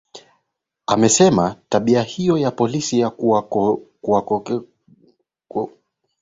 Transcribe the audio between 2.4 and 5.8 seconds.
polisi ya kuwaweka korokoroni wanahabari